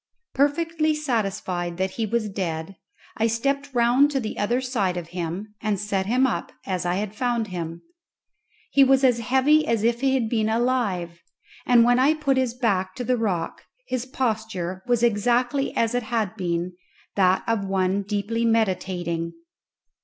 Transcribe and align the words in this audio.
Perfectly 0.33 0.95
satisfied 0.95 1.77
that 1.77 1.91
he 1.91 2.07
was 2.07 2.27
dead, 2.27 2.75
I 3.17 3.27
stepped 3.27 3.71
round 3.71 4.09
to 4.09 4.19
the 4.19 4.35
other 4.39 4.59
side 4.59 4.97
of 4.97 5.09
him, 5.09 5.53
and 5.61 5.79
set 5.79 6.07
him 6.07 6.25
up 6.25 6.51
as 6.65 6.87
I 6.87 6.95
had 6.95 7.13
found 7.13 7.49
him. 7.49 7.83
He 8.71 8.83
was 8.83 9.03
as 9.03 9.19
heavy 9.19 9.67
as 9.67 9.83
if 9.83 10.01
he 10.01 10.15
had 10.15 10.27
been 10.27 10.49
alive, 10.49 11.21
and 11.67 11.83
when 11.83 11.99
I 11.99 12.15
put 12.15 12.37
his 12.37 12.55
back 12.55 12.95
to 12.95 13.03
the 13.03 13.15
rock 13.15 13.63
his 13.85 14.07
posture 14.07 14.81
was 14.87 15.03
exactly 15.03 15.71
as 15.77 15.93
it 15.93 16.01
had 16.01 16.35
been, 16.35 16.73
that 17.15 17.43
of 17.45 17.65
one 17.65 18.01
deeply 18.01 18.43
meditating. 18.43 19.33